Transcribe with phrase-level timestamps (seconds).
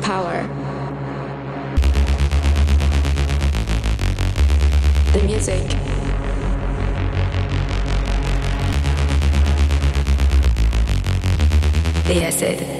[0.00, 0.46] power.
[5.12, 5.66] The music.
[12.06, 12.79] The acid.